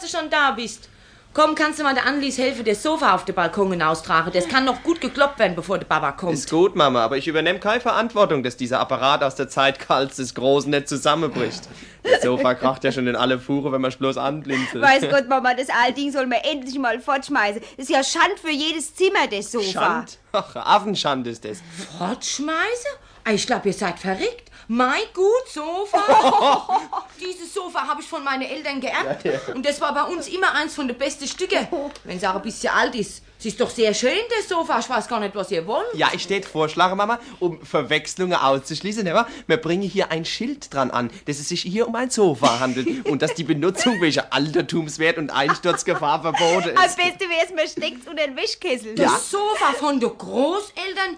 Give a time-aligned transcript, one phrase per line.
[0.00, 0.88] dass du schon da bist.
[1.34, 4.32] Komm, kannst du mal der Annelies helfen, das Sofa auf den Balkon hinaustragen?
[4.32, 6.32] Das kann noch gut gekloppt werden, bevor der Baba kommt.
[6.32, 10.16] Ist gut, Mama, aber ich übernehme keine Verantwortung, dass dieser Apparat aus der Zeit Karls
[10.16, 11.68] des Großen nicht zusammenbricht.
[12.02, 14.82] Das Sofa kracht ja schon in alle Fuhre, wenn man bloß anblinzelt.
[14.82, 17.60] Weiß Gott, Mama, das alte Ding soll man endlich mal fortschmeißen.
[17.76, 19.70] Das ist ja Schand für jedes Zimmer, das Sofa.
[19.70, 20.18] Schand?
[20.32, 21.58] Ach, Affenschand ist das.
[21.98, 22.90] Fortschmeißen?
[23.24, 24.47] Ah, Ich glaube, ihr seid verrückt.
[24.70, 26.80] Mein gut Sofa.
[27.20, 29.24] Dieses Sofa habe ich von meinen Eltern geerbt.
[29.54, 31.66] Und das war bei uns immer eins von den besten Stücken.
[32.04, 33.22] Wenn es auch ein bisschen alt ist.
[33.38, 34.80] Es ist doch sehr schön, das Sofa.
[34.80, 35.94] Ich weiß gar nicht, was ihr wollt.
[35.94, 39.06] Ja, ich steht Vorschlag, Mama, um Verwechslungen auszuschließen.
[39.06, 39.26] Wa?
[39.46, 43.06] wir bringen hier ein Schild dran an, dass es sich hier um ein Sofa handelt
[43.08, 46.96] und dass die Benutzung welcher Altertumswert und Einsturzgefahr verboten Am ist.
[46.96, 48.96] besten wär's, man steckt's unter den Wäschkessel.
[48.96, 51.16] Das Sofa von den Großeltern.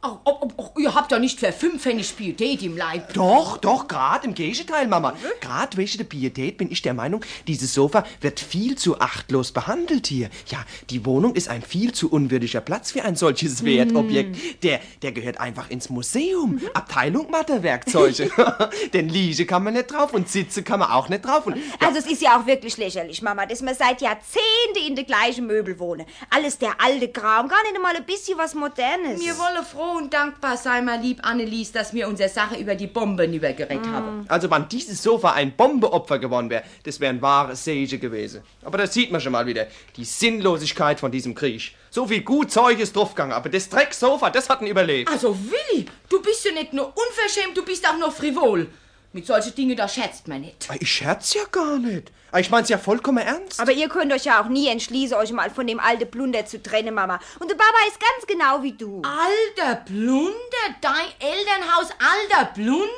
[0.00, 0.57] Oh, ihr
[0.98, 3.14] habt ja nicht für fünf Pfennig Pietät im Leib.
[3.14, 5.14] Doch, doch, gerade im Gegenteil, Mama.
[5.40, 10.08] Gerade wegen der Pietät bin ich der Meinung, dieses Sofa wird viel zu achtlos behandelt
[10.08, 10.28] hier.
[10.48, 10.58] Ja,
[10.90, 14.64] die Wohnung ist ein viel zu unwürdiger Platz für ein solches Wertobjekt.
[14.64, 16.60] Der, der gehört einfach ins Museum.
[16.74, 18.30] Abteilung Mathewerkzeuge.
[18.92, 21.46] Denn Liege kann man nicht drauf und Sitze kann man auch nicht drauf.
[21.46, 25.06] Und Also es ist ja auch wirklich lächerlich, Mama, dass wir seit Jahrzehnten in den
[25.06, 26.06] gleichen Möbel wohnen.
[26.30, 29.20] Alles der alte Kram, gar nicht einmal ein bisschen was Modernes.
[29.20, 32.86] Wir wollen froh und dankbar sein, mein lieb Annelies, dass wir unsere Sache über die
[32.86, 34.24] Bomben übergeredet haben.
[34.28, 38.42] Also, wenn dieses Sofa ein Bombeopfer geworden wäre, das wäre ein wahres Sege gewesen.
[38.64, 39.66] Aber das sieht man schon mal wieder.
[39.96, 41.74] Die Sinnlosigkeit von diesem Krieg.
[41.90, 45.10] So viel gut Zeug ist draufgegangen, aber das Drecksofa, das hat ihn überlebt.
[45.10, 48.68] Also Willi, du bist ja nicht nur unverschämt, du bist auch noch frivol.
[49.12, 50.68] Mit solchen Dingen, da scherzt man nicht.
[50.80, 52.12] Ich scherz ja gar nicht.
[52.36, 53.58] Ich mein's ja vollkommen ernst.
[53.58, 56.62] Aber ihr könnt euch ja auch nie entschließen, euch mal von dem alten Plunder zu
[56.62, 57.18] trennen, Mama.
[57.38, 59.00] Und der Baba ist ganz genau wie du.
[59.02, 60.28] Alter Blunder?
[60.80, 62.88] Dein Elternhaus, alter Blunder?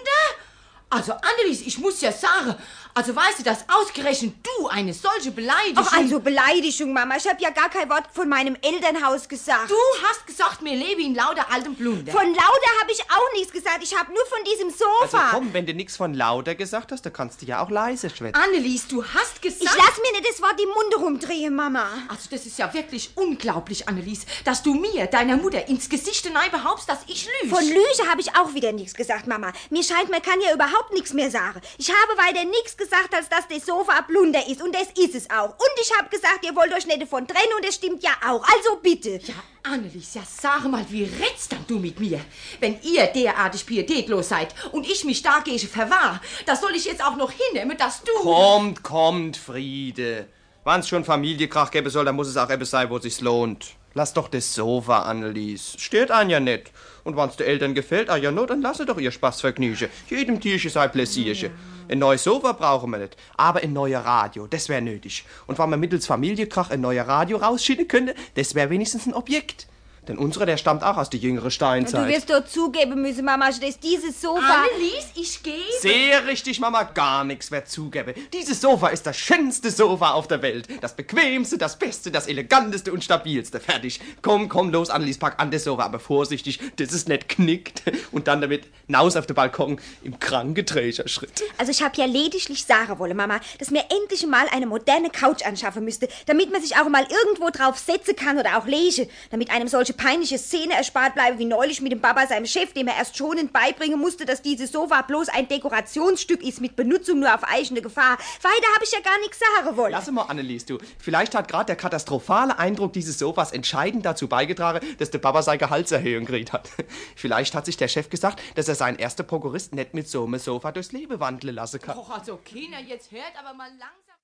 [0.93, 2.57] Also Annelies, ich muss ja sagen,
[2.95, 5.85] also weißt du, dass ausgerechnet du eine solche Beleidigung...
[5.87, 7.15] Ach, also Beleidigung, Mama.
[7.17, 9.71] Ich habe ja gar kein Wort von meinem Elternhaus gesagt.
[9.71, 12.11] Du hast gesagt, mir lebe in lauter altem Blunder.
[12.11, 13.79] Von Lauder habe ich auch nichts gesagt.
[13.85, 14.85] Ich habe nur von diesem Also
[15.17, 15.29] Sofa.
[15.31, 18.43] komm, wenn du nix von lauter gesagt hast, dann kannst du ja auch leise schwätzen.
[18.43, 19.70] Annelies, du hast gesagt...
[19.91, 21.87] lass mir nicht das Wort im Munde rumdrehen, Mama.
[22.09, 26.51] Also das ist ja wirklich unglaublich, Annelies, dass du mir, deiner Mutter, ins Gesicht hinein
[26.51, 27.55] behauptst, dass ich lüge.
[27.55, 29.53] Von Lüge habe ich auch wieder nichts gesagt, Mama.
[29.71, 31.61] Mir scheint, man kann ja überhaupt nichts mehr sagen.
[31.79, 34.63] Ich habe weiter nichts gesagt, als dass das Sofa Blunder ist.
[34.63, 35.51] Und das ist es auch.
[35.51, 38.47] Und ich habe gesagt, ihr wollt euch nicht davon trennen und das stimmt ja auch.
[38.47, 39.21] Also bitte.
[39.25, 39.35] Ja,
[39.71, 42.21] Annelies, ja sag mal, wie redst dann du mit mir?
[42.59, 47.17] Wenn ihr derartig pietätlos seid und ich mich dagegen verwahr, da soll ich jetzt auch
[47.17, 48.13] noch hinnehmen, dass du...
[48.23, 50.27] Kommt, kommt, Friede.
[50.65, 53.77] Wenn's schon Familienkrach gäbe soll, dann muss es auch etwas sein, wo sich's lohnt.
[53.95, 55.75] Lass doch das Sofa, Annelies.
[55.79, 56.71] Stört einen ja nicht.
[57.03, 59.89] Und wenn's den Eltern gefällt, ah ja, no, dann lasse doch ihr Spaß vergnügen.
[60.09, 61.51] Jedem Tierchen sein Pläsierchen.
[61.89, 65.25] Ein neues Sofa brauchen wir nicht, aber ein neuer Radio, das wäre nötig.
[65.49, 69.67] Und wenn man mittels Familienkrach ein neuer Radio rausschicken könnte, das wäre wenigstens ein Objekt.
[70.11, 72.09] Denn unserer, der stammt auch aus der jüngeren Du Steinzeit.
[72.09, 74.65] wirst doch zugeben müssen, Mama, dass dieses Sofa...
[74.65, 75.55] Annelies, ich gehe...
[75.81, 78.15] Sehr richtig, Mama, gar nichts wird zugeben.
[78.33, 80.67] Dieses Sofa ist das schönste Sofa auf der Welt.
[80.81, 83.61] Das bequemste, das beste, das eleganteste und stabilste.
[83.61, 84.01] Fertig.
[84.21, 87.85] Komm, komm, los, Annelies, pack an das Sofa, aber vorsichtig, dass es nicht knickt.
[88.11, 91.45] Und dann damit hinaus auf den Balkon im Kranketrägerschritt.
[91.57, 95.47] Also ich habe ja lediglich sagen wollen, Mama, dass mir endlich mal eine moderne Couch
[95.47, 99.53] anschaffen müsste, damit man sich auch mal irgendwo drauf setzen kann oder auch lege, damit
[99.53, 102.97] einem solche peinliche Szene erspart bleibe, wie neulich mit dem Papa seinem Chef, dem er
[102.97, 107.45] erst schonend beibringen musste, dass dieses Sofa bloß ein Dekorationsstück ist mit Benutzung nur auf
[107.45, 108.17] eigene Gefahr.
[108.41, 109.93] Weiter habe ich ja gar nichts sagen wollen.
[109.93, 110.79] Lass mal, Annelies, du.
[110.99, 115.59] Vielleicht hat gerade der katastrophale Eindruck dieses Sofas entscheidend dazu beigetragen, dass der Papa seine
[115.59, 116.71] Gehaltserhöhung gekriegt hat.
[117.15, 120.39] Vielleicht hat sich der Chef gesagt, dass er seinen ersten Prokurist nicht mit so einem
[120.39, 121.99] Sofa durchs Leben wandeln lassen kann.
[121.99, 124.10] Och, also Kinder, jetzt hört aber mal langsam...